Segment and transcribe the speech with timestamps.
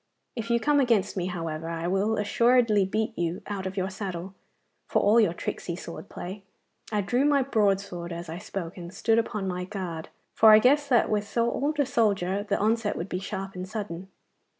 [0.35, 4.33] If you come against me, however, I will assuredly beat you out of your saddle,
[4.87, 6.43] for all your tricky sword play.'
[6.91, 10.89] I drew my broadsword as I spoke, and stood upon my guard, for I guessed
[10.89, 14.07] that with so old a soldier the onset would be sharp and sudden.